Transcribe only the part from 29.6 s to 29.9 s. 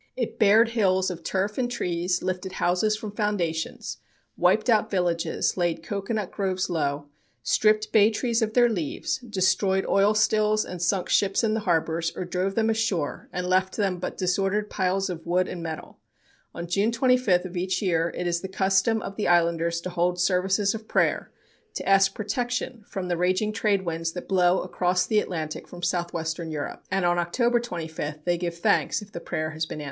been answered.